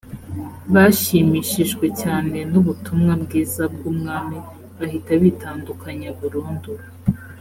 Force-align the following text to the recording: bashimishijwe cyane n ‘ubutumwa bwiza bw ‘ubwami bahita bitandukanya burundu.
bashimishijwe 0.73 1.85
cyane 2.01 2.37
n 2.51 2.53
‘ubutumwa 2.61 3.13
bwiza 3.23 3.63
bw 3.73 3.81
‘ubwami 3.91 4.37
bahita 4.77 5.11
bitandukanya 5.23 6.09
burundu. 6.19 6.71